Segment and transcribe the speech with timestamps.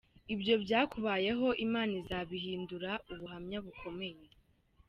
[0.33, 4.25] Ibyo byakubayeho Imana izabihindura ubuhamya bukomeye.